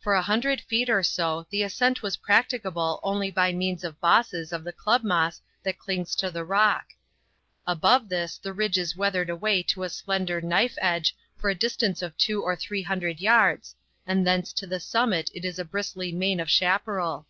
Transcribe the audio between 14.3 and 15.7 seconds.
to the summit it is a